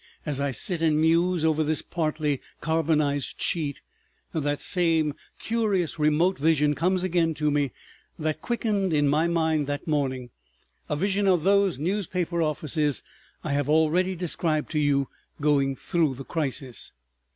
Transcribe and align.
As 0.25 0.39
I 0.39 0.49
sit 0.49 0.81
and 0.81 0.99
muse 0.99 1.45
over 1.45 1.63
this 1.63 1.83
partly 1.83 2.41
carbonized 2.59 3.39
sheet, 3.39 3.83
that 4.33 4.59
same 4.59 5.13
curious 5.37 5.99
remote 5.99 6.39
vision 6.39 6.73
comes 6.73 7.03
again 7.03 7.35
to 7.35 7.51
me 7.51 7.71
that 8.17 8.41
quickened 8.41 8.93
in 8.93 9.07
my 9.07 9.27
mind 9.27 9.67
that 9.67 9.87
morning, 9.87 10.31
a 10.89 10.95
vision 10.95 11.27
of 11.27 11.43
those 11.43 11.77
newspaper 11.77 12.41
offices 12.41 13.03
I 13.43 13.51
have 13.51 13.69
already 13.69 14.15
described 14.15 14.71
to 14.71 14.79
you 14.79 15.07
going 15.39 15.75
through 15.75 16.15
the 16.15 16.25
crisis. 16.25 16.93